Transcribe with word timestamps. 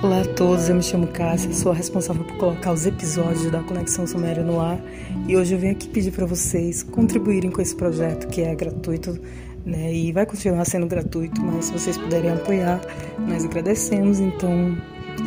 Olá 0.00 0.20
a 0.20 0.24
todos, 0.24 0.68
eu 0.68 0.76
me 0.76 0.82
chamo 0.82 1.08
Cássia, 1.08 1.52
sou 1.52 1.72
a 1.72 1.74
responsável 1.74 2.22
por 2.22 2.36
colocar 2.36 2.72
os 2.72 2.86
episódios 2.86 3.50
da 3.50 3.60
Conexão 3.64 4.06
Suméria 4.06 4.44
no 4.44 4.60
ar 4.60 4.78
e 5.26 5.36
hoje 5.36 5.54
eu 5.54 5.58
venho 5.58 5.72
aqui 5.72 5.88
pedir 5.88 6.12
para 6.12 6.24
vocês 6.24 6.84
contribuírem 6.84 7.50
com 7.50 7.60
esse 7.60 7.74
projeto 7.74 8.28
que 8.28 8.42
é 8.42 8.54
gratuito 8.54 9.18
né, 9.66 9.92
e 9.92 10.12
vai 10.12 10.24
continuar 10.24 10.64
sendo 10.66 10.86
gratuito, 10.86 11.42
mas 11.42 11.64
se 11.64 11.72
vocês 11.72 11.98
puderem 11.98 12.30
apoiar, 12.30 12.80
nós 13.26 13.44
agradecemos. 13.44 14.20
Então, 14.20 14.78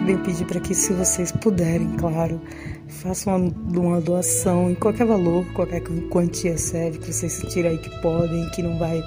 venho 0.05 0.19
pedir 0.19 0.45
para 0.45 0.61
que, 0.61 0.73
se 0.73 0.93
vocês 0.93 1.33
puderem, 1.33 1.89
claro, 1.97 2.39
façam 2.87 3.35
uma, 3.35 3.53
uma 3.77 4.01
doação 4.01 4.71
em 4.71 4.75
qualquer 4.75 5.05
valor, 5.05 5.45
qualquer 5.53 5.81
quantia 6.09 6.57
serve, 6.57 6.97
que 6.97 7.11
vocês 7.13 7.33
sentirem 7.33 7.71
aí 7.71 7.77
que 7.77 7.89
podem, 8.01 8.49
que 8.51 8.63
não 8.63 8.79
vai 8.79 9.03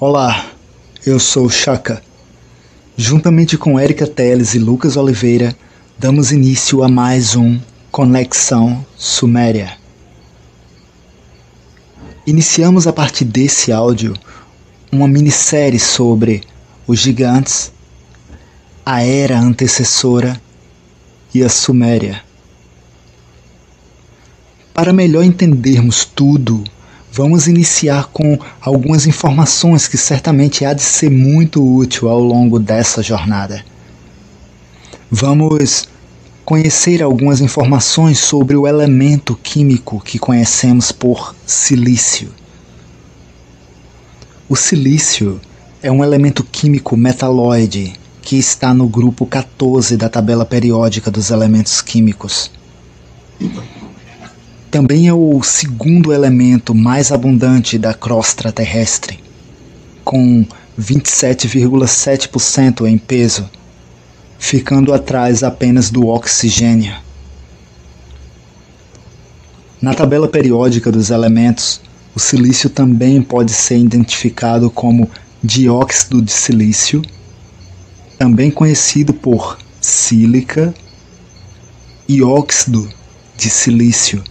Olá, 0.00 0.52
eu 1.04 1.18
sou 1.18 1.50
Chaka. 1.50 2.00
Juntamente 2.96 3.58
com 3.58 3.80
Erika 3.80 4.06
Teles 4.06 4.54
e 4.54 4.58
Lucas 4.60 4.96
Oliveira, 4.96 5.56
damos 6.00 6.30
início 6.30 6.84
a 6.84 6.88
mais 6.88 7.34
um 7.34 7.58
Conexão 7.90 8.86
Suméria. 8.96 9.76
Iniciamos 12.24 12.86
a 12.86 12.92
partir 12.92 13.24
desse 13.24 13.72
áudio 13.72 14.14
uma 14.92 15.08
minissérie 15.08 15.80
sobre 15.80 16.42
os 16.86 17.00
gigantes, 17.00 17.72
a 18.86 19.02
era 19.02 19.40
antecessora 19.40 20.40
e 21.34 21.42
a 21.42 21.48
Suméria. 21.48 22.22
Para 24.72 24.92
melhor 24.92 25.24
entendermos 25.24 26.04
tudo, 26.04 26.62
vamos 27.10 27.48
iniciar 27.48 28.06
com 28.12 28.38
algumas 28.60 29.04
informações 29.04 29.88
que 29.88 29.96
certamente 29.96 30.64
há 30.64 30.72
de 30.72 30.82
ser 30.82 31.10
muito 31.10 31.60
útil 31.60 32.08
ao 32.08 32.20
longo 32.20 32.60
dessa 32.60 33.02
jornada. 33.02 33.64
Vamos 35.10 35.88
conhecer 36.44 37.02
algumas 37.02 37.40
informações 37.40 38.18
sobre 38.18 38.54
o 38.56 38.66
elemento 38.66 39.34
químico 39.42 39.98
que 40.00 40.18
conhecemos 40.18 40.92
por 40.92 41.34
silício. 41.46 42.30
O 44.46 44.54
silício 44.54 45.40
é 45.82 45.90
um 45.90 46.04
elemento 46.04 46.44
químico 46.44 46.94
metalóide 46.94 47.94
que 48.20 48.36
está 48.36 48.74
no 48.74 48.86
grupo 48.86 49.24
14 49.24 49.96
da 49.96 50.10
tabela 50.10 50.44
periódica 50.44 51.10
dos 51.10 51.30
elementos 51.30 51.80
químicos. 51.80 52.50
Também 54.70 55.08
é 55.08 55.14
o 55.14 55.42
segundo 55.42 56.12
elemento 56.12 56.74
mais 56.74 57.10
abundante 57.10 57.78
da 57.78 57.94
crosta 57.94 58.52
terrestre, 58.52 59.18
com 60.04 60.44
27,7% 60.78 62.86
em 62.86 62.98
peso 62.98 63.48
ficando 64.38 64.94
atrás 64.94 65.42
apenas 65.42 65.90
do 65.90 66.06
oxigênio. 66.06 66.94
Na 69.80 69.94
tabela 69.94 70.26
periódica 70.28 70.90
dos 70.90 71.10
elementos, 71.10 71.80
o 72.14 72.20
silício 72.20 72.70
também 72.70 73.22
pode 73.22 73.52
ser 73.52 73.78
identificado 73.78 74.70
como 74.70 75.08
dióxido 75.42 76.20
de 76.20 76.32
silício, 76.32 77.00
também 78.18 78.50
conhecido 78.50 79.14
por 79.14 79.56
sílica, 79.80 80.74
e 82.08 82.22
óxido 82.22 82.88
de 83.36 83.50
silício, 83.50 84.24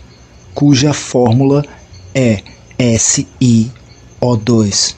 cuja 0.54 0.94
fórmula 0.94 1.64
é 2.14 2.44
SiO2. 2.80 4.96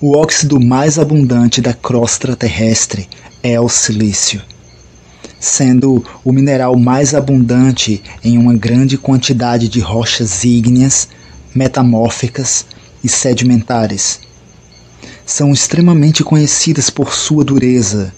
O 0.00 0.16
óxido 0.16 0.60
mais 0.60 0.96
abundante 0.96 1.60
da 1.60 1.74
crosta 1.74 2.36
terrestre 2.36 3.08
é 3.42 3.58
o 3.58 3.68
silício, 3.68 4.40
sendo 5.40 6.04
o 6.24 6.32
mineral 6.32 6.78
mais 6.78 7.14
abundante 7.14 8.00
em 8.22 8.38
uma 8.38 8.54
grande 8.54 8.96
quantidade 8.96 9.66
de 9.66 9.80
rochas 9.80 10.44
ígneas, 10.44 11.08
metamórficas 11.52 12.64
e 13.02 13.08
sedimentares. 13.08 14.20
São 15.26 15.52
extremamente 15.52 16.22
conhecidas 16.22 16.90
por 16.90 17.12
sua 17.12 17.42
dureza, 17.42 18.14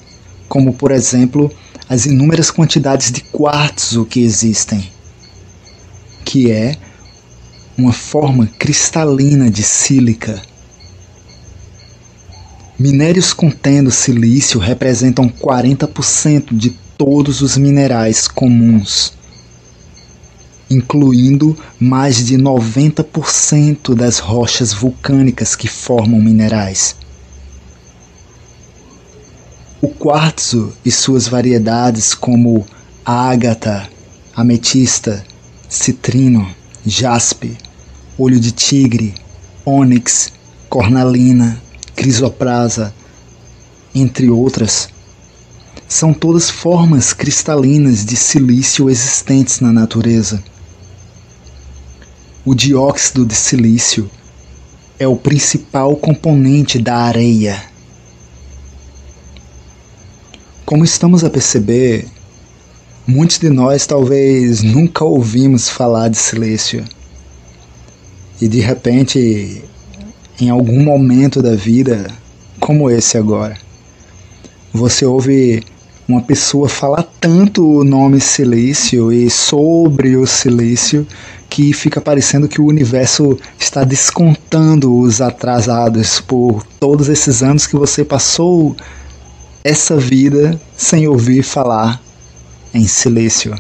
como 0.50 0.74
por 0.74 0.90
exemplo 0.90 1.50
as 1.88 2.04
inúmeras 2.04 2.50
quantidades 2.50 3.10
de 3.10 3.22
quartzo 3.22 4.04
que 4.04 4.20
existem, 4.20 4.86
que 6.26 6.50
é 6.50 6.76
uma 7.74 7.94
forma 7.94 8.46
cristalina 8.58 9.50
de 9.50 9.62
sílica 9.62 10.42
Minérios 12.80 13.34
contendo 13.34 13.90
silício 13.90 14.58
representam 14.58 15.28
40% 15.28 16.56
de 16.56 16.70
todos 16.96 17.42
os 17.42 17.58
minerais 17.58 18.26
comuns, 18.26 19.12
incluindo 20.70 21.54
mais 21.78 22.24
de 22.24 22.38
90% 22.38 23.94
das 23.94 24.18
rochas 24.18 24.72
vulcânicas 24.72 25.54
que 25.54 25.68
formam 25.68 26.22
minerais. 26.22 26.96
O 29.82 29.88
quartzo 29.88 30.72
e 30.82 30.90
suas 30.90 31.28
variedades, 31.28 32.14
como 32.14 32.64
ágata, 33.04 33.90
ametista, 34.34 35.22
citrino, 35.68 36.48
jaspe, 36.86 37.58
olho 38.16 38.40
de 38.40 38.52
tigre, 38.52 39.14
ônix, 39.66 40.32
cornalina, 40.70 41.60
crisoprasa, 42.00 42.94
entre 43.94 44.30
outras, 44.30 44.88
são 45.86 46.14
todas 46.14 46.48
formas 46.48 47.12
cristalinas 47.12 48.06
de 48.06 48.16
silício 48.16 48.88
existentes 48.88 49.60
na 49.60 49.70
natureza. 49.70 50.42
O 52.42 52.54
dióxido 52.54 53.26
de 53.26 53.34
silício 53.34 54.10
é 54.98 55.06
o 55.06 55.14
principal 55.14 55.94
componente 55.94 56.78
da 56.78 56.96
areia. 56.96 57.62
Como 60.64 60.86
estamos 60.86 61.22
a 61.22 61.28
perceber, 61.28 62.08
muitos 63.06 63.38
de 63.38 63.50
nós 63.50 63.86
talvez 63.86 64.62
nunca 64.62 65.04
ouvimos 65.04 65.68
falar 65.68 66.08
de 66.08 66.16
silício. 66.16 66.82
E 68.40 68.48
de 68.48 68.60
repente 68.60 69.68
em 70.40 70.48
algum 70.48 70.82
momento 70.82 71.42
da 71.42 71.54
vida, 71.54 72.10
como 72.58 72.90
esse 72.90 73.18
agora, 73.18 73.56
você 74.72 75.04
ouve 75.04 75.62
uma 76.08 76.22
pessoa 76.22 76.68
falar 76.68 77.04
tanto 77.20 77.64
o 77.64 77.84
nome 77.84 78.20
silício 78.20 79.12
e 79.12 79.28
sobre 79.28 80.16
o 80.16 80.26
silício 80.26 81.06
que 81.48 81.72
fica 81.72 82.00
parecendo 82.00 82.48
que 82.48 82.60
o 82.60 82.66
universo 82.66 83.38
está 83.58 83.84
descontando 83.84 84.96
os 84.96 85.20
atrasados 85.20 86.20
por 86.20 86.64
todos 86.80 87.08
esses 87.08 87.42
anos 87.42 87.66
que 87.66 87.76
você 87.76 88.04
passou 88.04 88.74
essa 89.62 89.96
vida 89.98 90.58
sem 90.74 91.06
ouvir 91.06 91.42
falar 91.42 92.00
em 92.72 92.86
silício. 92.86 93.54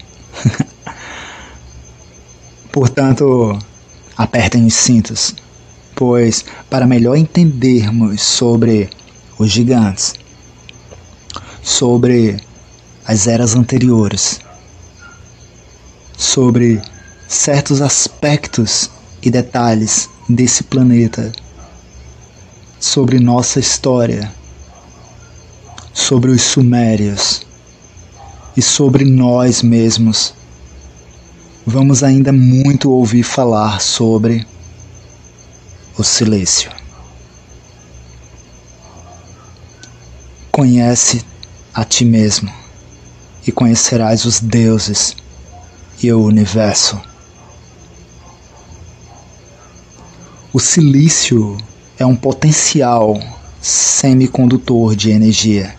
Portanto, 2.72 3.58
apertem 4.16 4.64
os 4.64 4.74
cintos 4.74 5.34
pois, 6.00 6.46
para 6.70 6.86
melhor 6.86 7.14
entendermos 7.14 8.22
sobre 8.22 8.88
os 9.38 9.50
gigantes, 9.50 10.14
sobre 11.62 12.42
as 13.04 13.26
eras 13.26 13.54
anteriores, 13.54 14.40
sobre 16.16 16.80
certos 17.28 17.82
aspectos 17.82 18.90
e 19.20 19.30
detalhes 19.30 20.08
desse 20.26 20.64
planeta, 20.64 21.30
sobre 22.80 23.20
nossa 23.20 23.60
história, 23.60 24.32
sobre 25.92 26.30
os 26.30 26.40
Sumérios 26.40 27.42
e 28.56 28.62
sobre 28.62 29.04
nós 29.04 29.62
mesmos. 29.62 30.32
Vamos 31.66 32.02
ainda 32.02 32.32
muito 32.32 32.90
ouvir 32.90 33.22
falar 33.22 33.82
sobre 33.82 34.46
o 35.96 36.04
silêncio. 36.04 36.70
Conhece 40.50 41.24
a 41.72 41.84
ti 41.84 42.04
mesmo 42.04 42.52
e 43.46 43.52
conhecerás 43.52 44.24
os 44.24 44.40
deuses 44.40 45.16
e 46.02 46.12
o 46.12 46.22
universo. 46.22 47.00
o 50.52 50.58
silício 50.58 51.56
é 51.96 52.04
um 52.04 52.16
potencial 52.16 53.18
semicondutor 53.60 54.96
de 54.96 55.10
energia. 55.10 55.76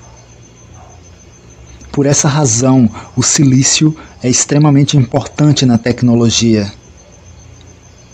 Por 1.91 2.05
essa 2.05 2.29
razão, 2.29 2.89
o 3.17 3.21
silício 3.21 3.95
é 4.23 4.29
extremamente 4.29 4.95
importante 4.95 5.65
na 5.65 5.77
tecnologia, 5.77 6.71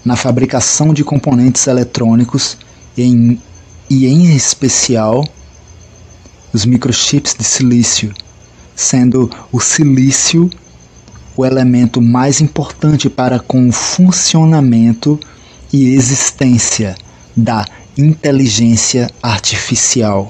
na 0.08 0.16
fabricação 0.16 0.94
de 0.94 1.04
componentes 1.04 1.68
eletrônicos 1.68 2.58
e 2.96 3.04
em, 3.04 3.42
e 3.90 4.08
em 4.08 4.34
especial 4.34 5.28
os 6.54 6.66
microchips 6.66 7.36
de 7.38 7.44
silício, 7.44 8.14
sendo 8.74 9.30
o 9.52 9.60
silício 9.60 10.50
o 11.36 11.46
elemento 11.46 12.02
mais 12.02 12.40
importante 12.40 13.10
para 13.10 13.38
com 13.38 13.68
o 13.68 13.72
funcionamento 13.74 15.20
e 15.74 15.94
existência 15.94 16.96
da 17.36 17.66
inteligência 17.98 19.12
artificial. 19.22 20.30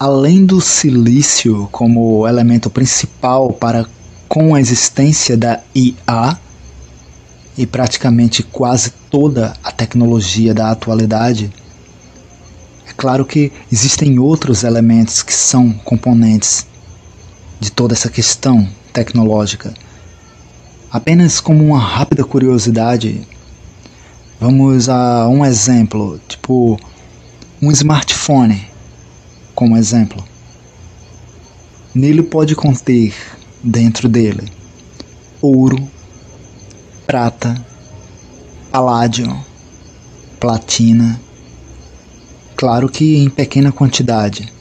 Além 0.00 0.46
do 0.46 0.58
silício 0.58 1.68
como 1.70 2.26
elemento 2.26 2.70
principal 2.70 3.52
para 3.52 3.86
com 4.28 4.54
a 4.54 4.60
existência 4.60 5.36
da 5.36 5.60
IA 5.74 6.38
e 7.56 7.66
praticamente 7.66 8.42
quase 8.42 8.90
toda 9.10 9.54
a 9.62 9.70
tecnologia 9.70 10.52
da 10.52 10.70
atualidade, 10.70 11.52
é 12.86 12.92
claro 12.96 13.24
que 13.24 13.52
existem 13.70 14.18
outros 14.18 14.64
elementos 14.64 15.22
que 15.22 15.32
são 15.32 15.72
componentes 15.72 16.66
de 17.60 17.70
toda 17.70 17.94
essa 17.94 18.10
questão 18.10 18.68
tecnológica. 18.92 19.72
Apenas 20.90 21.40
como 21.40 21.64
uma 21.64 21.78
rápida 21.78 22.24
curiosidade, 22.24 23.26
vamos 24.40 24.88
a 24.88 25.28
um 25.28 25.44
exemplo, 25.44 26.20
tipo 26.28 26.78
um 27.62 27.70
smartphone, 27.70 28.68
como 29.54 29.76
exemplo. 29.76 30.22
Nele 31.94 32.22
pode 32.22 32.54
conter 32.54 33.14
dentro 33.64 34.08
dele. 34.08 34.52
Ouro, 35.40 35.88
prata, 37.06 37.54
paládio, 38.70 39.34
platina, 40.38 41.20
claro 42.54 42.88
que 42.88 43.16
em 43.16 43.30
pequena 43.30 43.72
quantidade. 43.72 44.52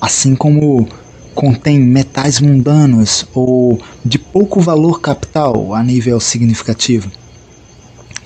Assim 0.00 0.36
como 0.36 0.88
contém 1.34 1.78
metais 1.78 2.40
mundanos 2.40 3.26
ou 3.34 3.80
de 4.04 4.18
pouco 4.18 4.60
valor 4.60 5.00
capital 5.00 5.74
a 5.74 5.82
nível 5.82 6.20
significativo, 6.20 7.10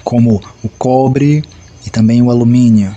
como 0.04 0.42
o 0.62 0.68
cobre 0.68 1.42
e 1.86 1.90
também 1.90 2.20
o 2.22 2.30
alumínio. 2.30 2.94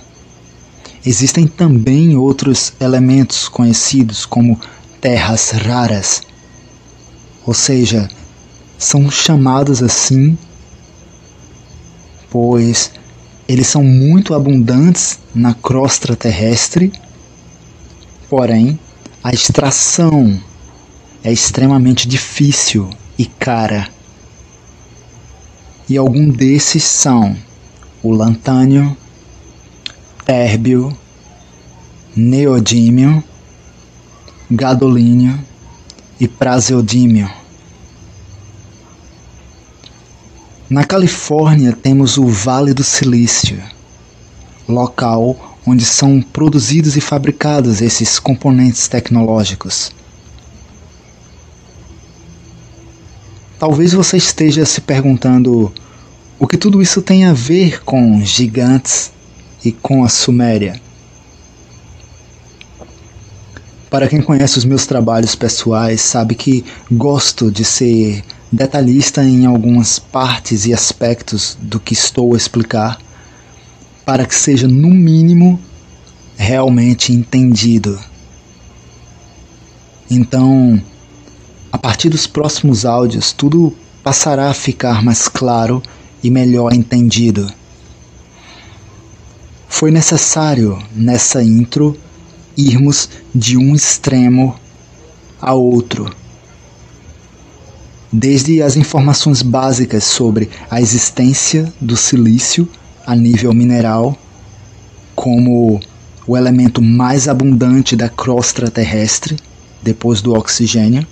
Existem 1.04 1.46
também 1.46 2.16
outros 2.16 2.72
elementos 2.80 3.48
conhecidos 3.48 4.24
como 4.24 4.58
terras 5.04 5.50
raras, 5.50 6.22
ou 7.46 7.52
seja, 7.52 8.08
são 8.78 9.10
chamados 9.10 9.82
assim 9.82 10.38
pois 12.30 12.90
eles 13.46 13.66
são 13.66 13.84
muito 13.84 14.34
abundantes 14.34 15.20
na 15.34 15.52
crosta 15.52 16.16
terrestre 16.16 16.90
Porém, 18.36 18.80
a 19.22 19.32
extração 19.32 20.40
é 21.22 21.32
extremamente 21.32 22.08
difícil 22.08 22.90
e 23.16 23.26
cara. 23.26 23.88
E 25.88 25.96
algum 25.96 26.28
desses 26.28 26.82
são 26.82 27.36
o 28.02 28.10
lantânio, 28.10 28.96
térbio, 30.24 30.96
neodímio, 32.16 33.22
gadolínio 34.50 35.38
e 36.20 36.28
praseodímio. 36.28 37.30
Na 40.68 40.84
Califórnia 40.84 41.72
temos 41.72 42.16
o 42.16 42.26
Vale 42.26 42.74
do 42.74 42.82
Silício, 42.82 43.62
local 44.68 45.58
onde 45.66 45.84
são 45.84 46.20
produzidos 46.20 46.96
e 46.96 47.00
fabricados 47.00 47.80
esses 47.80 48.18
componentes 48.18 48.86
tecnológicos. 48.88 49.92
Talvez 53.58 53.92
você 53.92 54.16
esteja 54.16 54.66
se 54.66 54.80
perguntando 54.80 55.72
o 56.38 56.46
que 56.46 56.58
tudo 56.58 56.82
isso 56.82 57.00
tem 57.00 57.24
a 57.24 57.32
ver 57.32 57.82
com 57.82 58.20
gigantes 58.22 59.10
e 59.64 59.72
com 59.72 60.04
a 60.04 60.08
Suméria. 60.08 60.83
Para 63.94 64.08
quem 64.08 64.20
conhece 64.20 64.58
os 64.58 64.64
meus 64.64 64.86
trabalhos 64.86 65.36
pessoais, 65.36 66.00
sabe 66.00 66.34
que 66.34 66.64
gosto 66.90 67.48
de 67.48 67.64
ser 67.64 68.24
detalhista 68.50 69.22
em 69.22 69.46
algumas 69.46 70.00
partes 70.00 70.66
e 70.66 70.74
aspectos 70.74 71.56
do 71.60 71.78
que 71.78 71.92
estou 71.92 72.34
a 72.34 72.36
explicar 72.36 72.98
para 74.04 74.26
que 74.26 74.34
seja, 74.34 74.66
no 74.66 74.88
mínimo, 74.88 75.60
realmente 76.36 77.12
entendido. 77.12 77.96
Então, 80.10 80.82
a 81.70 81.78
partir 81.78 82.08
dos 82.08 82.26
próximos 82.26 82.84
áudios, 82.84 83.30
tudo 83.30 83.72
passará 84.02 84.50
a 84.50 84.54
ficar 84.54 85.04
mais 85.04 85.28
claro 85.28 85.80
e 86.20 86.32
melhor 86.32 86.72
entendido. 86.72 87.48
Foi 89.68 89.92
necessário, 89.92 90.82
nessa 90.92 91.40
intro, 91.44 91.96
irmos 92.56 93.08
de 93.34 93.56
um 93.56 93.74
extremo 93.74 94.56
a 95.40 95.54
outro. 95.54 96.14
Desde 98.12 98.62
as 98.62 98.76
informações 98.76 99.42
básicas 99.42 100.04
sobre 100.04 100.48
a 100.70 100.80
existência 100.80 101.72
do 101.80 101.96
silício 101.96 102.68
a 103.06 103.14
nível 103.14 103.52
mineral 103.52 104.16
como 105.14 105.80
o 106.26 106.36
elemento 106.36 106.80
mais 106.80 107.28
abundante 107.28 107.94
da 107.94 108.08
crosta 108.08 108.70
terrestre, 108.70 109.36
depois 109.82 110.22
do 110.22 110.32
oxigênio, 110.32 111.06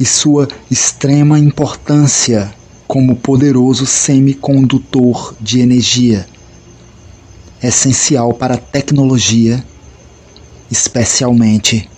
e 0.00 0.04
sua 0.04 0.48
extrema 0.70 1.38
importância 1.38 2.52
como 2.86 3.16
poderoso 3.16 3.84
semicondutor 3.84 5.34
de 5.40 5.60
energia, 5.60 6.26
essencial 7.62 8.32
para 8.34 8.54
a 8.54 8.58
tecnologia, 8.58 9.64
especialmente 10.70 11.88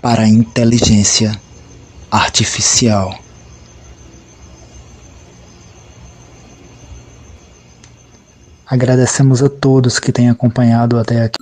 para 0.00 0.22
a 0.22 0.28
inteligência 0.28 1.38
artificial. 2.10 3.18
Agradecemos 8.66 9.42
a 9.42 9.48
todos 9.48 10.00
que 10.00 10.10
têm 10.10 10.28
acompanhado 10.28 10.98
até 10.98 11.22
aqui. 11.22 11.36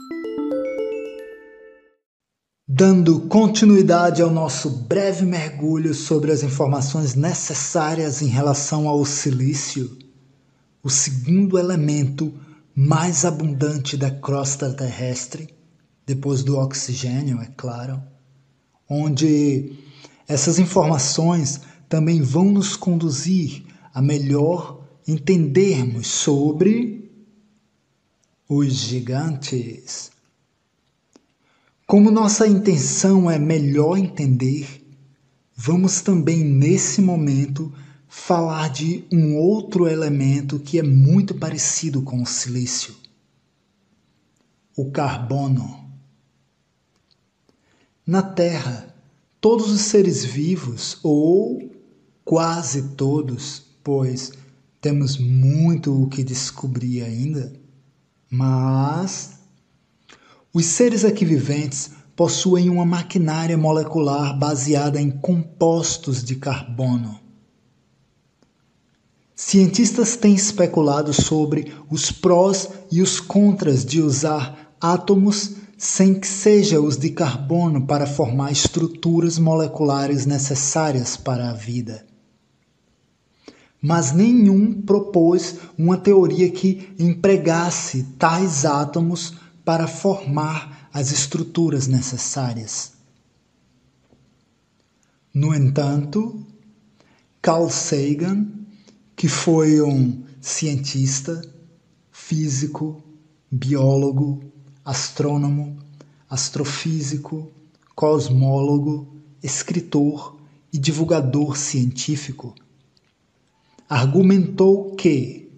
Dando 2.68 3.20
continuidade 3.20 4.20
ao 4.20 4.30
nosso 4.30 4.68
breve 4.68 5.24
mergulho 5.24 5.94
sobre 5.94 6.32
as 6.32 6.42
informações 6.42 7.14
necessárias 7.14 8.20
em 8.20 8.26
relação 8.26 8.88
ao 8.88 9.04
silício, 9.04 9.96
o 10.82 10.90
segundo 10.90 11.58
elemento 11.58 12.32
mais 12.74 13.24
abundante 13.24 13.96
da 13.96 14.10
crosta 14.10 14.72
terrestre, 14.72 15.54
depois 16.04 16.42
do 16.42 16.58
oxigênio, 16.58 17.40
é 17.40 17.46
claro, 17.56 18.02
onde 18.88 19.72
essas 20.26 20.58
informações 20.58 21.60
também 21.88 22.20
vão 22.20 22.50
nos 22.50 22.76
conduzir 22.76 23.64
a 23.92 24.02
melhor 24.02 24.84
entendermos 25.06 26.08
sobre 26.08 27.12
os 28.48 28.72
gigantes. 28.74 30.10
Como 31.86 32.10
nossa 32.10 32.46
intenção 32.46 33.30
é 33.30 33.38
melhor 33.38 33.96
entender, 33.96 34.84
vamos 35.54 36.00
também 36.00 36.42
nesse 36.42 37.00
momento 37.00 37.72
falar 38.16 38.70
de 38.70 39.04
um 39.12 39.36
outro 39.36 39.88
elemento 39.88 40.60
que 40.60 40.78
é 40.78 40.82
muito 40.82 41.34
parecido 41.34 42.00
com 42.00 42.22
o 42.22 42.26
silício: 42.26 42.94
o 44.74 44.90
carbono. 44.90 45.84
Na 48.06 48.22
Terra, 48.22 48.94
todos 49.40 49.70
os 49.70 49.80
seres 49.80 50.24
vivos, 50.24 50.98
ou 51.02 51.70
quase 52.24 52.90
todos, 52.90 53.64
pois 53.82 54.32
temos 54.80 55.18
muito 55.18 56.02
o 56.02 56.08
que 56.08 56.22
descobrir 56.22 57.02
ainda, 57.02 57.52
mas 58.30 59.40
os 60.52 60.64
seres 60.64 61.04
aqui 61.04 61.24
viventes 61.24 61.90
possuem 62.14 62.70
uma 62.70 62.86
maquinária 62.86 63.58
molecular 63.58 64.38
baseada 64.38 65.00
em 65.00 65.10
compostos 65.10 66.22
de 66.22 66.36
carbono. 66.36 67.23
Cientistas 69.34 70.16
têm 70.16 70.34
especulado 70.34 71.12
sobre 71.12 71.74
os 71.90 72.12
prós 72.12 72.68
e 72.90 73.02
os 73.02 73.18
contras 73.18 73.84
de 73.84 74.00
usar 74.00 74.76
átomos 74.80 75.56
sem 75.76 76.18
que 76.18 76.26
sejam 76.26 76.86
os 76.86 76.96
de 76.96 77.10
carbono 77.10 77.84
para 77.84 78.06
formar 78.06 78.52
estruturas 78.52 79.38
moleculares 79.38 80.24
necessárias 80.24 81.16
para 81.16 81.50
a 81.50 81.52
vida. 81.52 82.06
Mas 83.82 84.12
nenhum 84.12 84.80
propôs 84.80 85.56
uma 85.76 85.98
teoria 85.98 86.50
que 86.50 86.94
empregasse 86.98 88.04
tais 88.16 88.64
átomos 88.64 89.34
para 89.64 89.88
formar 89.88 90.88
as 90.92 91.10
estruturas 91.10 91.88
necessárias. 91.88 92.92
No 95.34 95.52
entanto, 95.52 96.46
Carl 97.42 97.68
Sagan 97.68 98.63
que 99.16 99.28
foi 99.28 99.80
um 99.80 100.24
cientista, 100.40 101.40
físico, 102.10 103.02
biólogo, 103.50 104.42
astrônomo, 104.84 105.78
astrofísico, 106.28 107.50
cosmólogo, 107.94 109.16
escritor 109.42 110.36
e 110.72 110.78
divulgador 110.78 111.56
científico, 111.56 112.54
argumentou 113.88 114.94
que 114.96 115.48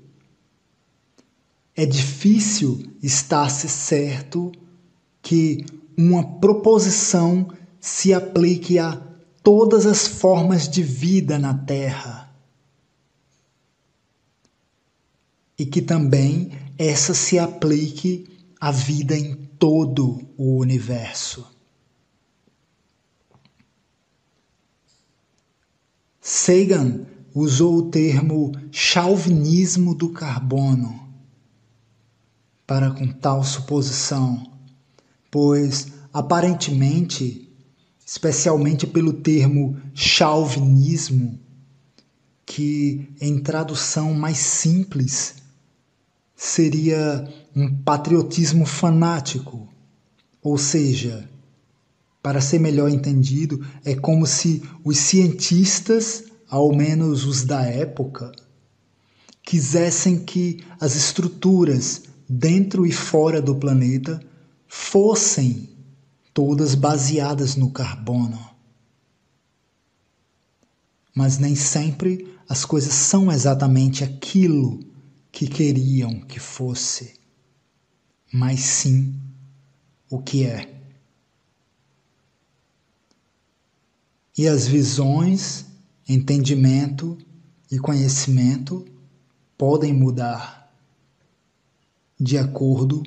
é 1.74 1.86
difícil 1.86 2.82
estar-se 3.02 3.68
certo 3.68 4.52
que 5.22 5.64
uma 5.96 6.38
proposição 6.38 7.48
se 7.80 8.12
aplique 8.12 8.78
a 8.78 9.00
todas 9.42 9.86
as 9.86 10.06
formas 10.06 10.68
de 10.68 10.82
vida 10.82 11.38
na 11.38 11.54
Terra 11.54 12.25
e 15.58 15.64
que 15.64 15.80
também 15.80 16.52
essa 16.78 17.14
se 17.14 17.38
aplique 17.38 18.26
à 18.60 18.70
vida 18.70 19.16
em 19.16 19.34
todo 19.58 20.28
o 20.36 20.58
universo. 20.58 21.46
Sagan 26.20 27.06
usou 27.34 27.76
o 27.76 27.90
termo 27.90 28.52
chauvinismo 28.70 29.94
do 29.94 30.10
carbono 30.10 31.06
para 32.66 32.90
com 32.90 33.06
tal 33.06 33.44
suposição, 33.44 34.52
pois 35.30 35.92
aparentemente, 36.12 37.48
especialmente 38.04 38.86
pelo 38.86 39.12
termo 39.12 39.80
chauvinismo, 39.94 41.38
que 42.44 43.14
em 43.20 43.38
tradução 43.38 44.12
mais 44.12 44.38
simples 44.38 45.45
seria 46.36 47.26
um 47.54 47.74
patriotismo 47.82 48.66
fanático, 48.66 49.66
ou 50.42 50.58
seja, 50.58 51.28
para 52.22 52.40
ser 52.40 52.60
melhor 52.60 52.90
entendido, 52.90 53.64
é 53.84 53.94
como 53.94 54.26
se 54.26 54.62
os 54.84 54.98
cientistas, 54.98 56.24
ao 56.48 56.74
menos 56.74 57.24
os 57.24 57.44
da 57.44 57.62
época, 57.62 58.30
quisessem 59.42 60.18
que 60.18 60.62
as 60.78 60.94
estruturas 60.94 62.02
dentro 62.28 62.84
e 62.84 62.92
fora 62.92 63.40
do 63.40 63.54
planeta 63.54 64.20
fossem 64.66 65.70
todas 66.34 66.74
baseadas 66.74 67.56
no 67.56 67.70
carbono. 67.70 68.38
Mas 71.14 71.38
nem 71.38 71.54
sempre 71.54 72.36
as 72.48 72.64
coisas 72.64 72.92
são 72.92 73.32
exatamente 73.32 74.04
aquilo 74.04 74.80
que 75.36 75.46
queriam 75.46 76.18
que 76.20 76.40
fosse, 76.40 77.12
mas 78.32 78.58
sim 78.60 79.20
o 80.08 80.18
que 80.18 80.46
é. 80.46 80.80
E 84.38 84.48
as 84.48 84.66
visões, 84.66 85.66
entendimento 86.08 87.18
e 87.70 87.78
conhecimento 87.78 88.88
podem 89.58 89.92
mudar 89.92 90.74
de 92.18 92.38
acordo 92.38 93.02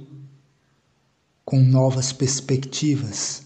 com 1.43 1.59
novas 1.59 2.13
perspectivas, 2.13 3.41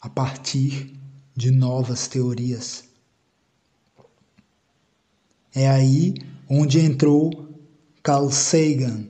a 0.00 0.08
partir 0.08 0.98
de 1.32 1.52
novas 1.52 2.08
teorias. 2.08 2.82
É 5.54 5.70
aí 5.70 6.14
onde 6.50 6.80
entrou 6.80 7.51
Carl 8.02 8.30
Sagan, 8.32 9.08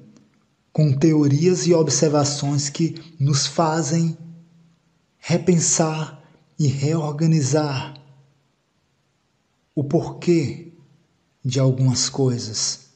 com 0.70 0.92
teorias 0.92 1.66
e 1.66 1.72
observações 1.72 2.68
que 2.68 2.94
nos 3.18 3.46
fazem 3.46 4.16
repensar 5.18 6.22
e 6.58 6.66
reorganizar 6.66 7.94
o 9.74 9.82
porquê 9.82 10.74
de 11.42 11.58
algumas 11.58 12.10
coisas. 12.10 12.90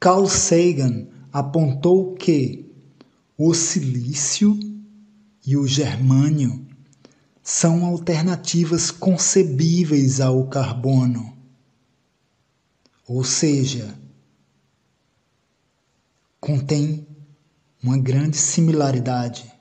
Carl 0.00 0.26
Sagan 0.26 1.06
apontou 1.32 2.14
que 2.16 2.74
o 3.38 3.54
silício 3.54 4.58
e 5.46 5.56
o 5.56 5.64
germânio 5.64 6.66
são 7.40 7.84
alternativas 7.84 8.90
concebíveis 8.90 10.20
ao 10.20 10.48
carbono 10.48 11.41
ou 13.14 13.22
seja, 13.22 13.94
contém 16.40 17.06
uma 17.82 17.98
grande 17.98 18.38
similaridade 18.38 19.52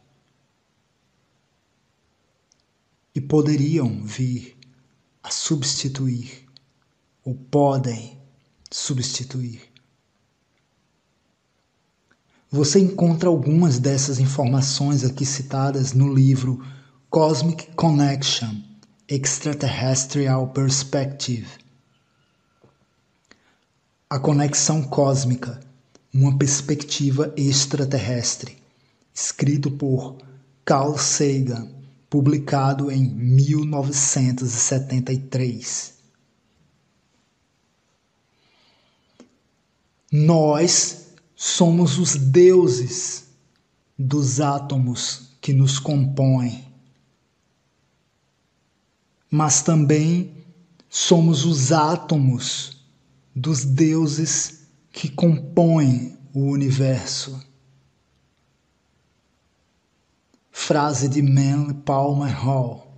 e 3.13 3.19
poderiam 3.19 4.05
vir 4.05 4.57
a 5.21 5.29
substituir 5.29 6.47
ou 7.25 7.35
podem 7.35 8.17
substituir. 8.71 9.69
Você 12.49 12.79
encontra 12.79 13.27
algumas 13.27 13.79
dessas 13.79 14.17
informações 14.17 15.03
aqui 15.03 15.25
citadas 15.25 15.91
no 15.91 16.13
livro 16.13 16.65
Cosmic 17.09 17.75
Connection 17.75 18.61
Extraterrestrial 19.09 20.47
Perspective 20.53 21.60
a 24.11 24.19
Conexão 24.19 24.83
Cósmica, 24.83 25.59
uma 26.13 26.37
perspectiva 26.37 27.33
extraterrestre, 27.37 28.57
escrito 29.13 29.71
por 29.71 30.17
Carl 30.65 30.97
Sagan, 30.97 31.71
publicado 32.09 32.91
em 32.91 33.05
1973. 33.05 35.93
Nós 40.11 41.05
somos 41.33 41.97
os 41.97 42.17
deuses 42.17 43.27
dos 43.97 44.41
átomos 44.41 45.37
que 45.39 45.53
nos 45.53 45.79
compõem, 45.79 46.67
mas 49.29 49.61
também 49.61 50.35
somos 50.89 51.45
os 51.45 51.71
átomos 51.71 52.80
dos 53.35 53.63
deuses 53.63 54.67
que 54.91 55.09
compõem 55.09 56.17
o 56.33 56.41
universo. 56.41 57.41
Frase 60.51 61.07
de 61.07 61.21
Manly 61.21 61.73
Palmer 61.73 62.33
Hall, 62.45 62.95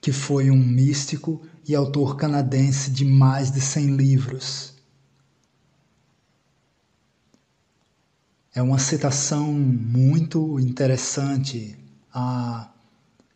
que 0.00 0.12
foi 0.12 0.50
um 0.50 0.56
místico 0.56 1.42
e 1.66 1.74
autor 1.74 2.16
canadense 2.16 2.90
de 2.90 3.04
mais 3.04 3.50
de 3.50 3.60
100 3.60 3.96
livros. 3.96 4.74
É 8.54 8.62
uma 8.62 8.78
citação 8.78 9.52
muito 9.52 10.58
interessante 10.58 11.78
a 12.12 12.72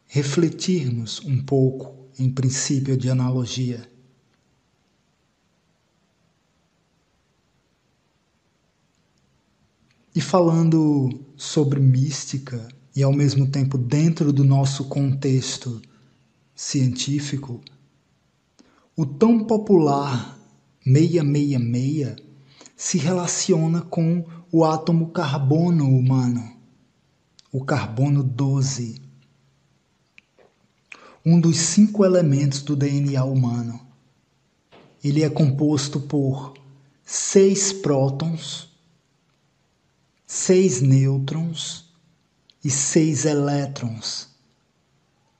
refletirmos 0.06 1.20
um 1.24 1.44
pouco 1.44 2.08
em 2.18 2.30
princípio 2.30 2.96
de 2.96 3.10
analogia. 3.10 3.93
E 10.14 10.20
falando 10.20 11.10
sobre 11.36 11.80
mística 11.80 12.68
e 12.94 13.02
ao 13.02 13.12
mesmo 13.12 13.48
tempo 13.48 13.76
dentro 13.76 14.32
do 14.32 14.44
nosso 14.44 14.84
contexto 14.84 15.82
científico, 16.54 17.60
o 18.96 19.04
tão 19.04 19.42
popular 19.44 20.38
666 20.84 22.16
se 22.76 22.96
relaciona 22.96 23.82
com 23.82 24.24
o 24.52 24.64
átomo 24.64 25.08
carbono 25.08 25.88
humano, 25.88 26.48
o 27.50 27.64
carbono 27.64 28.22
12, 28.22 29.02
um 31.26 31.40
dos 31.40 31.56
cinco 31.56 32.04
elementos 32.04 32.62
do 32.62 32.76
DNA 32.76 33.24
humano. 33.24 33.80
Ele 35.02 35.24
é 35.24 35.28
composto 35.28 36.00
por 36.00 36.54
seis 37.04 37.72
prótons, 37.72 38.73
seis 40.26 40.80
nêutrons 40.80 41.92
e 42.64 42.70
seis 42.70 43.24
elétrons, 43.24 44.28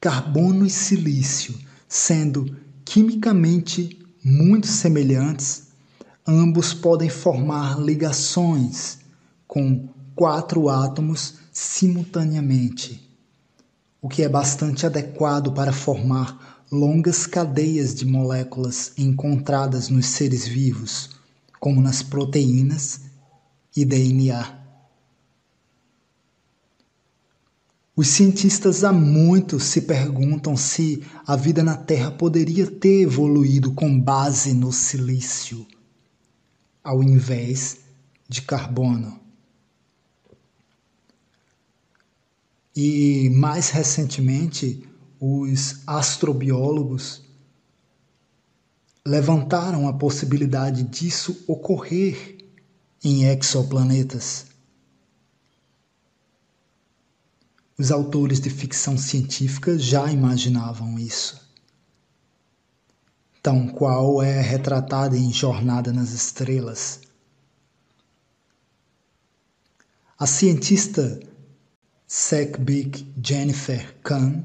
carbono 0.00 0.64
e 0.64 0.70
silício, 0.70 1.54
sendo 1.86 2.56
quimicamente 2.84 3.98
muito 4.24 4.66
semelhantes, 4.66 5.68
ambos 6.26 6.72
podem 6.72 7.10
formar 7.10 7.78
ligações 7.78 9.00
com 9.46 9.88
quatro 10.14 10.68
átomos 10.68 11.38
simultaneamente, 11.58 13.02
o 14.00 14.08
que 14.08 14.22
é 14.22 14.28
bastante 14.28 14.86
adequado 14.86 15.52
para 15.52 15.72
formar 15.72 16.64
longas 16.70 17.26
cadeias 17.26 17.92
de 17.96 18.06
moléculas 18.06 18.92
encontradas 18.96 19.88
nos 19.88 20.06
seres 20.06 20.46
vivos, 20.46 21.10
como 21.58 21.80
nas 21.82 22.00
proteínas 22.00 23.00
e 23.76 23.84
DNA. 23.84 24.56
Os 27.96 28.06
cientistas 28.06 28.84
há 28.84 28.92
muito 28.92 29.58
se 29.58 29.80
perguntam 29.80 30.56
se 30.56 31.02
a 31.26 31.34
vida 31.34 31.64
na 31.64 31.76
Terra 31.76 32.12
poderia 32.12 32.70
ter 32.70 33.02
evoluído 33.02 33.72
com 33.74 33.98
base 34.00 34.54
no 34.54 34.72
silício 34.72 35.66
ao 36.84 37.02
invés 37.02 37.78
de 38.28 38.42
carbono. 38.42 39.27
E 42.80 43.28
mais 43.30 43.70
recentemente, 43.70 44.88
os 45.18 45.80
astrobiólogos 45.84 47.20
levantaram 49.04 49.88
a 49.88 49.92
possibilidade 49.92 50.84
disso 50.84 51.44
ocorrer 51.48 52.38
em 53.02 53.24
exoplanetas. 53.24 54.46
Os 57.76 57.90
autores 57.90 58.38
de 58.38 58.48
ficção 58.48 58.96
científica 58.96 59.76
já 59.76 60.08
imaginavam 60.08 60.96
isso 61.00 61.48
tão 63.42 63.66
qual 63.66 64.22
é 64.22 64.40
retratada 64.40 65.16
em 65.16 65.32
Jornada 65.32 65.92
nas 65.92 66.10
Estrelas. 66.12 67.00
A 70.16 70.28
cientista 70.28 71.18
Sekbik 72.10 73.04
Jennifer 73.22 73.94
Kahn 74.02 74.42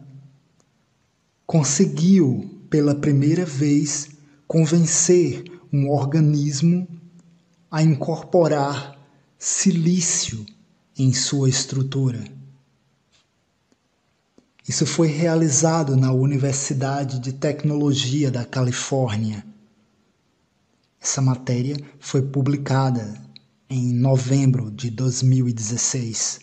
conseguiu 1.47 2.59
pela 2.69 2.93
primeira 2.93 3.45
vez 3.45 4.09
convencer 4.45 5.45
um 5.71 5.89
organismo 5.89 6.85
a 7.71 7.81
incorporar 7.81 8.99
silício 9.39 10.45
em 10.97 11.13
sua 11.13 11.47
estrutura. 11.47 12.21
Isso 14.67 14.85
foi 14.85 15.07
realizado 15.07 15.95
na 15.95 16.11
Universidade 16.11 17.17
de 17.17 17.31
Tecnologia 17.31 18.29
da 18.29 18.43
Califórnia. 18.43 19.41
Essa 20.99 21.21
matéria 21.21 21.77
foi 21.97 22.23
publicada 22.23 23.23
em 23.69 23.93
novembro 23.93 24.69
de 24.69 24.89
2016. 24.89 26.42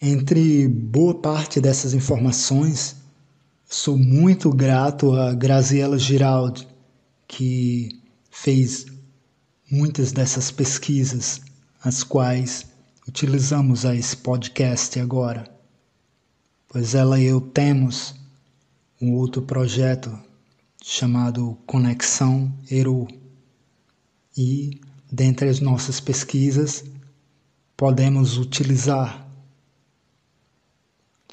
Entre 0.00 0.68
boa 0.68 1.14
parte 1.14 1.58
dessas 1.58 1.94
informações, 1.94 2.96
sou 3.64 3.96
muito 3.96 4.50
grato 4.50 5.12
a 5.12 5.32
Graziella 5.32 5.98
Giraldi, 5.98 6.68
que 7.26 7.88
fez 8.30 8.84
muitas 9.70 10.12
dessas 10.12 10.50
pesquisas, 10.50 11.40
as 11.82 12.02
quais 12.02 12.66
utilizamos 13.08 13.86
a 13.86 13.94
esse 13.94 14.18
podcast 14.18 15.00
agora, 15.00 15.50
pois 16.68 16.94
ela 16.94 17.18
e 17.18 17.24
eu 17.24 17.40
temos 17.40 18.14
um 19.00 19.14
outro 19.14 19.40
projeto 19.40 20.16
chamado 20.84 21.56
Conexão 21.66 22.52
Eru. 22.70 23.08
E, 24.36 24.78
dentre 25.10 25.48
as 25.48 25.58
nossas 25.58 26.00
pesquisas, 26.00 26.84
podemos 27.74 28.36
utilizar 28.36 29.25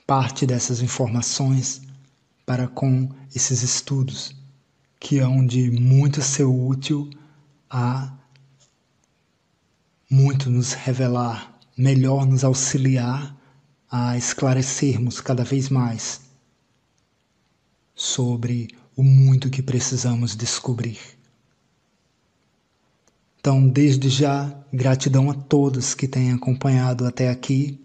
parte 0.06 0.46
dessas 0.46 0.82
informações 0.82 1.82
para 2.46 2.68
com 2.68 3.10
esses 3.34 3.64
estudos, 3.64 4.36
que 5.00 5.20
hão 5.20 5.46
de 5.46 5.72
muito 5.72 6.22
ser 6.22 6.44
útil 6.44 7.10
a 7.70 8.14
muito 10.10 10.50
nos 10.50 10.74
revelar, 10.74 11.60
melhor 11.78 12.26
nos 12.26 12.44
auxiliar 12.44 13.36
a 13.90 14.18
esclarecermos 14.18 15.20
cada 15.20 15.44
vez 15.44 15.70
mais 15.70 16.22
sobre 17.96 18.68
o 18.96 19.04
muito 19.04 19.50
que 19.50 19.62
precisamos 19.62 20.36
descobrir. 20.36 21.00
Então, 23.40 23.68
desde 23.68 24.10
já, 24.10 24.56
gratidão 24.72 25.30
a 25.30 25.34
todos 25.34 25.94
que 25.94 26.08
têm 26.08 26.32
acompanhado 26.32 27.06
até 27.06 27.30
aqui. 27.30 27.83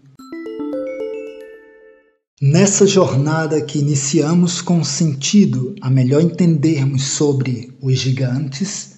Nessa 2.41 2.87
jornada 2.87 3.61
que 3.61 3.79
iniciamos 3.79 4.61
com 4.61 4.81
sentido 4.81 5.75
a 5.81 5.89
melhor 5.89 6.21
entendermos 6.21 7.03
sobre 7.03 7.77
os 7.81 7.99
gigantes 7.99 8.91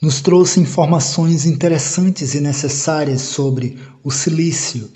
nos 0.00 0.22
trouxe 0.22 0.58
informações 0.58 1.44
interessantes 1.44 2.34
e 2.34 2.40
necessárias 2.40 3.20
sobre 3.20 3.78
o 4.02 4.10
silício, 4.10 4.90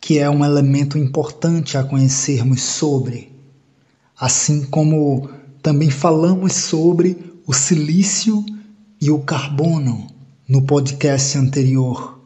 que 0.00 0.20
é 0.20 0.30
um 0.30 0.44
elemento 0.44 0.96
importante 0.96 1.76
a 1.76 1.82
conhecermos 1.82 2.62
sobre, 2.62 3.32
assim 4.16 4.62
como 4.62 5.28
também 5.60 5.90
falamos 5.90 6.52
sobre 6.52 7.16
o 7.44 7.52
silício 7.52 8.46
e 9.00 9.10
o 9.10 9.18
carbono 9.18 10.06
no 10.48 10.62
podcast 10.62 11.36
anterior. 11.36 12.20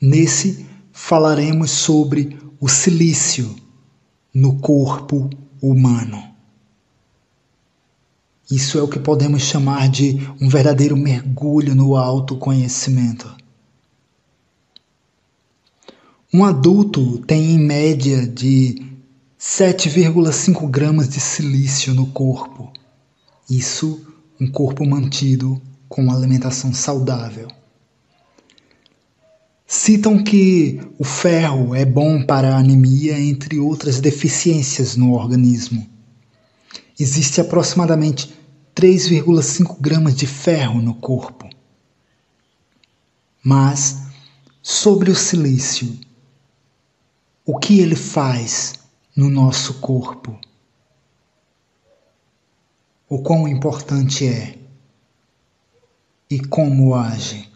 Nesse 0.00 0.64
falaremos 0.92 1.72
sobre 1.72 2.38
o 2.60 2.68
silício 2.68 3.52
no 4.32 4.58
corpo 4.58 5.28
humano. 5.60 6.30
Isso 8.50 8.78
é 8.78 8.82
o 8.82 8.88
que 8.88 8.98
podemos 8.98 9.42
chamar 9.42 9.88
de 9.88 10.18
um 10.40 10.48
verdadeiro 10.48 10.96
mergulho 10.96 11.74
no 11.74 11.96
autoconhecimento. 11.96 13.32
Um 16.32 16.44
adulto 16.44 17.18
tem 17.18 17.52
em 17.52 17.58
média 17.58 18.26
de 18.26 18.86
7,5 19.38 20.68
gramas 20.68 21.08
de 21.08 21.20
silício 21.20 21.94
no 21.94 22.06
corpo. 22.06 22.72
Isso, 23.48 24.04
um 24.40 24.50
corpo 24.50 24.84
mantido 24.84 25.60
com 25.88 26.02
uma 26.02 26.16
alimentação 26.16 26.72
saudável. 26.72 27.48
Citam 29.72 30.20
que 30.20 30.80
o 30.98 31.04
ferro 31.04 31.76
é 31.76 31.84
bom 31.84 32.26
para 32.26 32.56
a 32.56 32.58
anemia, 32.58 33.16
entre 33.20 33.60
outras 33.60 34.00
deficiências 34.00 34.96
no 34.96 35.12
organismo. 35.12 35.88
Existe 36.98 37.40
aproximadamente 37.40 38.34
3,5 38.74 39.76
gramas 39.80 40.16
de 40.16 40.26
ferro 40.26 40.82
no 40.82 40.96
corpo. 40.96 41.48
Mas, 43.44 44.02
sobre 44.60 45.08
o 45.08 45.14
silício, 45.14 45.96
o 47.46 47.56
que 47.56 47.78
ele 47.78 47.94
faz 47.94 48.74
no 49.14 49.30
nosso 49.30 49.74
corpo? 49.74 50.36
O 53.08 53.22
quão 53.22 53.46
importante 53.46 54.26
é 54.26 54.58
e 56.28 56.40
como 56.40 56.92
age? 56.96 57.49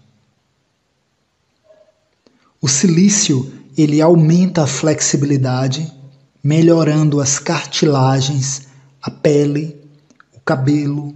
O 2.65 2.67
silício, 2.67 3.53
ele 3.77 4.01
aumenta 4.01 4.63
a 4.63 4.67
flexibilidade, 4.67 5.93
melhorando 6.43 7.21
as 7.21 7.39
cartilagens, 7.39 8.69
a 9.03 9.11
pele 9.11 9.79
cabelo, 10.47 11.15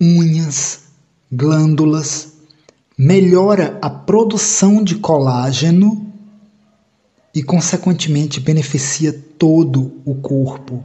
unhas, 0.00 0.84
glândulas, 1.30 2.32
melhora 2.96 3.78
a 3.82 3.90
produção 3.90 4.82
de 4.82 4.94
colágeno 4.94 6.10
e, 7.34 7.42
consequentemente, 7.42 8.40
beneficia 8.40 9.12
todo 9.12 10.00
o 10.06 10.14
corpo. 10.14 10.82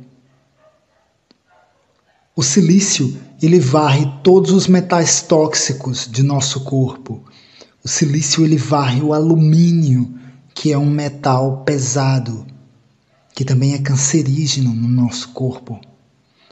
O 2.35 2.43
silício 2.43 3.17
ele 3.41 3.57
varre 3.57 4.05
todos 4.21 4.51
os 4.51 4.67
metais 4.67 5.21
tóxicos 5.21 6.09
de 6.11 6.23
nosso 6.23 6.65
corpo. 6.65 7.23
O 7.87 7.89
silício 7.89 8.43
ele 8.43 8.57
varre 8.57 9.01
o 9.01 9.13
alumínio, 9.13 10.13
que 10.53 10.73
é 10.73 10.77
um 10.77 10.89
metal 10.89 11.63
pesado, 11.63 12.45
que 13.33 13.45
também 13.45 13.75
é 13.75 13.77
cancerígeno 13.77 14.73
no 14.73 14.89
nosso 14.89 15.29
corpo. 15.29 15.79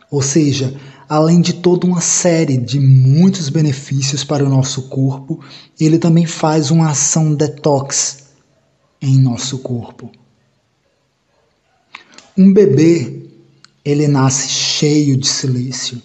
Ou 0.10 0.22
seja, 0.22 0.80
além 1.10 1.42
de 1.42 1.56
toda 1.56 1.86
uma 1.86 2.00
série 2.00 2.56
de 2.56 2.80
muitos 2.80 3.50
benefícios 3.50 4.24
para 4.24 4.46
o 4.46 4.50
nosso 4.50 4.84
corpo, 4.84 5.42
ele 5.78 6.00
também 6.00 6.26
faz 6.26 6.72
uma 6.72 6.92
ação 6.92 7.36
detox 7.36 8.28
em 9.02 9.20
nosso 9.20 9.58
corpo. 9.58 10.10
Um 12.38 12.54
bebê, 12.54 13.28
ele 13.84 14.08
nasce 14.08 14.48
cheio 14.48 15.18
de 15.18 15.28
silício. 15.28 16.02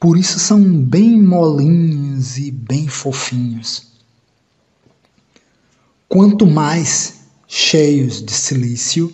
Por 0.00 0.16
isso 0.16 0.38
são 0.38 0.64
bem 0.64 1.20
molinhos 1.20 2.38
e 2.38 2.50
bem 2.50 2.88
fofinhos. 2.88 3.92
Quanto 6.14 6.46
mais 6.46 7.14
cheios 7.48 8.24
de 8.24 8.30
silício, 8.30 9.10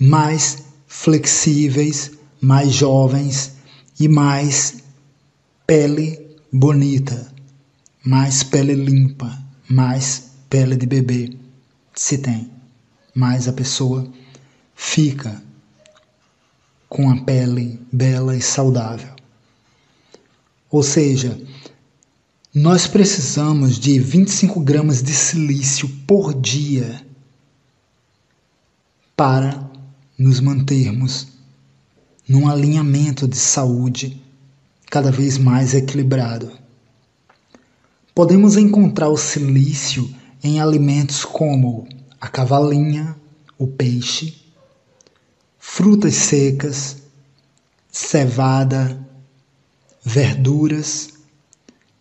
mais 0.00 0.64
flexíveis, 0.88 2.10
mais 2.40 2.72
jovens 2.72 3.52
e 4.00 4.08
mais 4.08 4.78
pele 5.64 6.18
bonita, 6.52 7.32
mais 8.04 8.42
pele 8.42 8.74
limpa, 8.74 9.30
mais 9.70 10.32
pele 10.50 10.74
de 10.74 10.86
bebê 10.86 11.38
se 11.94 12.18
tem, 12.18 12.50
mais 13.14 13.46
a 13.46 13.52
pessoa 13.52 14.04
fica 14.74 15.40
com 16.88 17.12
a 17.12 17.22
pele 17.22 17.78
bela 17.92 18.36
e 18.36 18.42
saudável. 18.42 19.14
Ou 20.68 20.82
seja, 20.82 21.40
nós 22.54 22.86
precisamos 22.86 23.80
de 23.80 23.98
25 23.98 24.60
gramas 24.60 25.02
de 25.02 25.12
silício 25.12 25.88
por 26.06 26.32
dia 26.32 27.04
para 29.16 29.68
nos 30.16 30.38
mantermos 30.38 31.26
num 32.28 32.48
alinhamento 32.48 33.26
de 33.26 33.36
saúde 33.36 34.22
cada 34.88 35.10
vez 35.10 35.36
mais 35.36 35.74
equilibrado. 35.74 36.52
Podemos 38.14 38.56
encontrar 38.56 39.08
o 39.08 39.16
silício 39.16 40.08
em 40.40 40.60
alimentos 40.60 41.24
como 41.24 41.88
a 42.20 42.28
cavalinha, 42.28 43.16
o 43.58 43.66
peixe, 43.66 44.32
frutas 45.58 46.14
secas, 46.14 46.98
cevada, 47.90 48.96
verduras, 50.04 51.13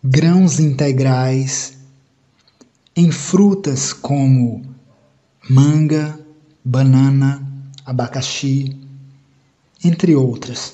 grãos 0.05 0.59
integrais, 0.59 1.77
em 2.93 3.09
frutas 3.09 3.93
como 3.93 4.61
manga, 5.49 6.19
banana, 6.63 7.41
abacaxi, 7.85 8.77
entre 9.81 10.13
outras. 10.13 10.73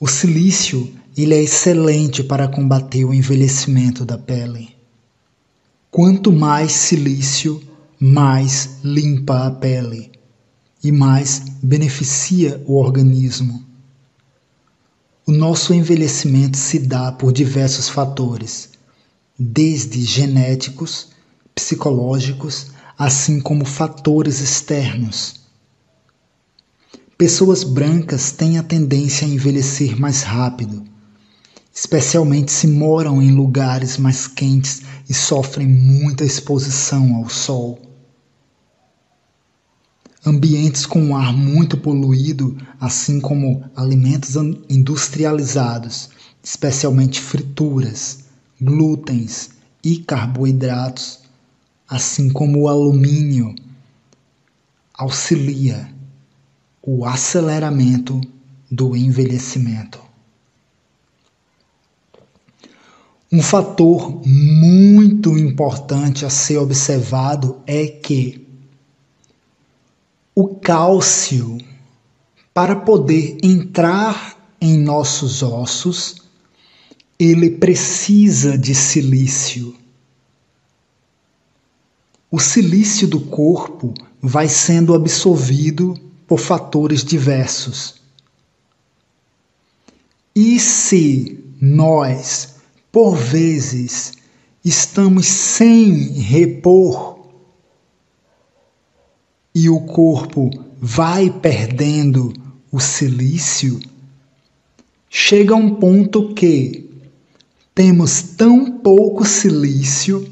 O 0.00 0.08
silício 0.08 0.92
ele 1.16 1.34
é 1.34 1.42
excelente 1.42 2.24
para 2.24 2.48
combater 2.48 3.04
o 3.04 3.14
envelhecimento 3.14 4.04
da 4.04 4.18
pele. 4.18 4.74
Quanto 5.88 6.32
mais 6.32 6.72
silício, 6.72 7.62
mais 8.00 8.78
limpa 8.82 9.46
a 9.46 9.50
pele 9.52 10.10
e 10.82 10.90
mais 10.90 11.42
beneficia 11.62 12.60
o 12.66 12.74
organismo. 12.74 13.71
O 15.32 15.34
nosso 15.34 15.72
envelhecimento 15.72 16.58
se 16.58 16.78
dá 16.78 17.10
por 17.10 17.32
diversos 17.32 17.88
fatores, 17.88 18.68
desde 19.38 20.04
genéticos, 20.04 21.08
psicológicos, 21.54 22.66
assim 22.98 23.40
como 23.40 23.64
fatores 23.64 24.40
externos 24.40 25.40
Pessoas 27.16 27.64
brancas 27.64 28.30
têm 28.30 28.58
a 28.58 28.62
tendência 28.62 29.26
a 29.26 29.30
envelhecer 29.30 29.98
mais 29.98 30.20
rápido, 30.22 30.84
especialmente 31.74 32.52
se 32.52 32.66
moram 32.66 33.22
em 33.22 33.32
lugares 33.32 33.96
mais 33.96 34.26
quentes 34.26 34.82
e 35.08 35.14
sofrem 35.14 35.66
muita 35.66 36.26
exposição 36.26 37.16
ao 37.16 37.30
sol. 37.30 37.80
Ambientes 40.24 40.86
com 40.86 41.16
ar 41.16 41.32
muito 41.32 41.76
poluído, 41.76 42.56
assim 42.80 43.20
como 43.20 43.64
alimentos 43.74 44.36
industrializados, 44.70 46.10
especialmente 46.42 47.20
frituras, 47.20 48.20
glútens 48.60 49.50
e 49.82 49.98
carboidratos, 49.98 51.18
assim 51.88 52.30
como 52.30 52.60
o 52.60 52.68
alumínio, 52.68 53.52
auxilia 54.94 55.92
o 56.80 57.04
aceleramento 57.04 58.20
do 58.70 58.96
envelhecimento. 58.96 60.00
Um 63.30 63.42
fator 63.42 64.20
muito 64.26 65.36
importante 65.38 66.24
a 66.24 66.30
ser 66.30 66.58
observado 66.58 67.60
é 67.66 67.86
que 67.86 68.46
o 70.34 70.56
cálcio, 70.56 71.58
para 72.54 72.76
poder 72.76 73.38
entrar 73.42 74.54
em 74.60 74.78
nossos 74.78 75.42
ossos, 75.42 76.16
ele 77.18 77.50
precisa 77.50 78.56
de 78.56 78.74
silício. 78.74 79.74
O 82.30 82.38
silício 82.38 83.06
do 83.06 83.20
corpo 83.20 83.92
vai 84.20 84.48
sendo 84.48 84.94
absorvido 84.94 85.94
por 86.26 86.38
fatores 86.38 87.04
diversos. 87.04 87.96
E 90.34 90.58
se 90.58 91.44
nós 91.60 92.52
por 92.92 93.16
vezes, 93.16 94.12
estamos 94.62 95.24
sem 95.26 95.94
repor 96.12 97.21
e 99.54 99.68
o 99.68 99.80
corpo 99.80 100.50
vai 100.80 101.30
perdendo 101.30 102.32
o 102.70 102.80
silício, 102.80 103.78
chega 105.08 105.54
um 105.54 105.74
ponto 105.74 106.32
que 106.34 106.90
temos 107.74 108.22
tão 108.22 108.78
pouco 108.78 109.24
silício 109.24 110.26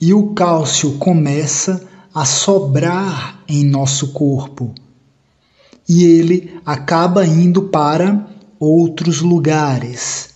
e 0.00 0.14
o 0.14 0.34
cálcio 0.34 0.98
começa 0.98 1.86
a 2.14 2.24
sobrar 2.24 3.42
em 3.46 3.64
nosso 3.64 4.12
corpo. 4.12 4.74
E 5.88 6.04
ele 6.04 6.58
acaba 6.64 7.26
indo 7.26 7.64
para 7.64 8.26
outros 8.58 9.20
lugares. 9.20 10.30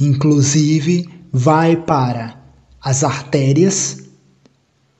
Inclusive, 0.00 1.08
vai 1.32 1.76
para 1.76 2.40
as 2.80 3.04
artérias, 3.04 4.04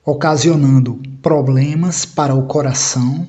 ocasionando 0.05 1.01
problemas 1.21 2.05
para 2.05 2.33
o 2.33 2.47
coração. 2.47 3.27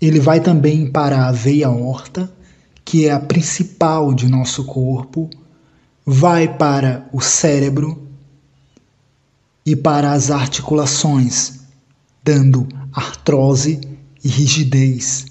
Ele 0.00 0.20
vai 0.20 0.40
também 0.40 0.90
para 0.90 1.26
a 1.26 1.32
veia 1.32 1.66
aorta, 1.66 2.32
que 2.84 3.06
é 3.06 3.12
a 3.12 3.20
principal 3.20 4.14
de 4.14 4.28
nosso 4.28 4.64
corpo, 4.64 5.28
vai 6.04 6.48
para 6.56 7.08
o 7.12 7.20
cérebro 7.20 8.08
e 9.64 9.76
para 9.76 10.12
as 10.12 10.30
articulações, 10.30 11.60
dando 12.24 12.66
artrose 12.92 13.80
e 14.24 14.28
rigidez, 14.28 15.26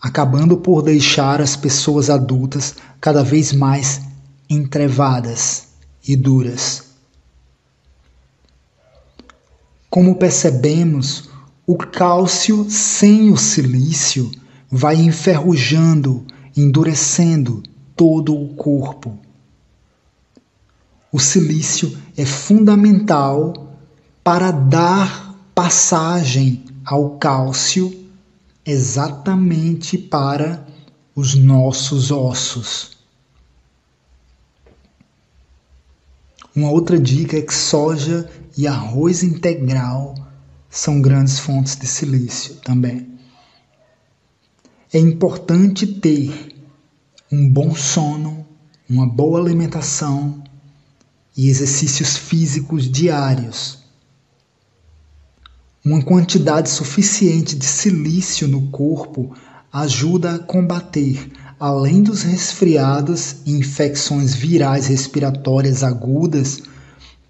acabando 0.00 0.56
por 0.58 0.82
deixar 0.82 1.40
as 1.40 1.56
pessoas 1.56 2.10
adultas 2.10 2.74
cada 3.00 3.24
vez 3.24 3.52
mais 3.52 4.00
entrevadas 4.48 5.68
e 6.06 6.14
duras. 6.14 6.85
Como 9.96 10.16
percebemos, 10.16 11.30
o 11.66 11.74
cálcio 11.74 12.68
sem 12.68 13.32
o 13.32 13.36
silício 13.38 14.30
vai 14.70 14.96
enferrujando, 14.96 16.22
endurecendo 16.54 17.62
todo 17.96 18.38
o 18.38 18.48
corpo. 18.48 19.18
O 21.10 21.18
silício 21.18 21.96
é 22.14 22.26
fundamental 22.26 23.74
para 24.22 24.50
dar 24.50 25.34
passagem 25.54 26.62
ao 26.84 27.16
cálcio 27.16 28.06
exatamente 28.66 29.96
para 29.96 30.66
os 31.14 31.34
nossos 31.34 32.10
ossos. 32.10 32.98
Uma 36.54 36.70
outra 36.70 36.98
dica 36.98 37.38
é 37.38 37.40
que 37.40 37.54
soja 37.54 38.28
e 38.56 38.66
arroz 38.66 39.22
integral 39.22 40.14
são 40.70 41.00
grandes 41.00 41.38
fontes 41.38 41.76
de 41.76 41.86
silício 41.86 42.54
também. 42.56 43.06
É 44.92 44.98
importante 44.98 45.86
ter 45.86 46.54
um 47.30 47.48
bom 47.50 47.74
sono, 47.74 48.46
uma 48.88 49.06
boa 49.06 49.40
alimentação 49.40 50.42
e 51.36 51.48
exercícios 51.48 52.16
físicos 52.16 52.90
diários. 52.90 53.84
Uma 55.84 56.02
quantidade 56.02 56.70
suficiente 56.70 57.56
de 57.56 57.66
silício 57.66 58.48
no 58.48 58.68
corpo 58.70 59.36
ajuda 59.72 60.36
a 60.36 60.38
combater, 60.38 61.30
além 61.60 62.02
dos 62.02 62.22
resfriados 62.22 63.36
e 63.44 63.52
infecções 63.52 64.34
virais 64.34 64.86
respiratórias 64.86 65.84
agudas, 65.84 66.62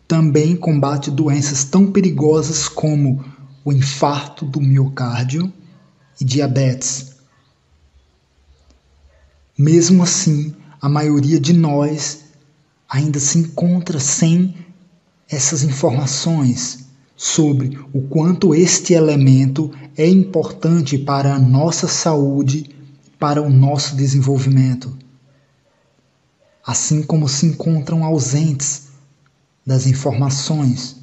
também 0.09 0.57
combate 0.57 1.11
doenças 1.11 1.65
tão 1.65 1.91
perigosas 1.91 2.69
como 2.69 3.25
o 3.65 3.73
infarto 3.73 4.45
do 4.45 4.61
miocárdio 4.61 5.53
e 6.21 6.25
diabetes. 6.25 7.17
Mesmo 9.59 10.03
assim, 10.03 10.55
a 10.81 10.89
maioria 10.89 11.41
de 11.41 11.53
nós 11.53 12.27
ainda 12.89 13.19
se 13.19 13.39
encontra 13.39 13.99
sem 13.99 14.55
essas 15.29 15.65
informações 15.65 16.87
sobre 17.17 17.79
o 17.93 18.03
quanto 18.03 18.55
este 18.55 18.93
elemento 18.93 19.73
é 19.97 20.07
importante 20.07 20.99
para 20.99 21.35
a 21.35 21.39
nossa 21.39 21.89
saúde, 21.89 22.71
para 23.19 23.43
o 23.43 23.51
nosso 23.51 23.97
desenvolvimento. 23.97 24.97
Assim 26.65 27.03
como 27.03 27.29
se 27.29 27.47
encontram 27.47 28.05
ausentes 28.05 28.86
das 29.67 29.87
informações 29.87 30.97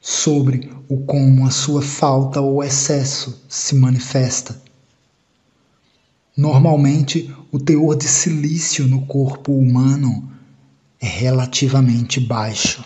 sobre 0.00 0.72
o 0.88 0.98
como 0.98 1.46
a 1.46 1.50
sua 1.50 1.80
falta 1.80 2.40
ou 2.40 2.62
excesso 2.62 3.44
se 3.48 3.74
manifesta. 3.74 4.60
Normalmente, 6.36 7.34
o 7.50 7.58
teor 7.58 7.96
de 7.96 8.06
silício 8.06 8.86
no 8.86 9.06
corpo 9.06 9.52
humano 9.52 10.30
é 11.00 11.06
relativamente 11.06 12.20
baixo. 12.20 12.84